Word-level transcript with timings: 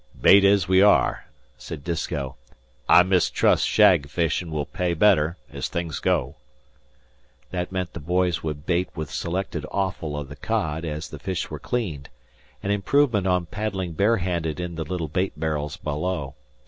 "Bait 0.19 0.43
ez 0.43 0.67
we 0.67 0.81
are," 0.81 1.25
said 1.59 1.83
Disko. 1.83 2.35
"I 2.89 3.03
mistrust 3.03 3.67
shag 3.67 4.09
fishin' 4.09 4.49
will 4.49 4.65
pay 4.65 4.95
better, 4.95 5.37
ez 5.53 5.67
things 5.69 5.99
go." 5.99 6.37
That 7.51 7.71
meant 7.71 7.93
the 7.93 7.99
boys 7.99 8.41
would 8.41 8.65
bait 8.65 8.89
with 8.95 9.11
selected 9.11 9.63
offal 9.69 10.17
of 10.17 10.27
the 10.27 10.35
cod 10.35 10.85
as 10.85 11.09
the 11.11 11.19
fish 11.19 11.51
were 11.51 11.59
cleaned 11.59 12.09
an 12.63 12.71
improvement 12.71 13.27
on 13.27 13.45
paddling 13.45 13.93
bare 13.93 14.17
handed 14.17 14.59
in 14.59 14.73
the 14.73 14.83
little 14.85 15.07
bait 15.07 15.39
barrels 15.39 15.77
below. 15.77 16.33